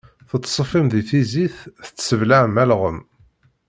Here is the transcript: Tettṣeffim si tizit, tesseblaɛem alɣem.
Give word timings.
Tettṣeffim 0.29 0.87
si 0.93 1.01
tizit, 1.09 1.55
tesseblaɛem 1.95 2.55
alɣem. 2.63 2.99